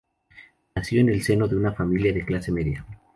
Nació 0.73 1.01
en 1.01 1.09
el 1.09 1.21
seno 1.21 1.47
de 1.47 1.55
una 1.55 1.73
familia 1.73 2.11
de 2.11 2.25
clase 2.25 2.51
media. 2.51 2.87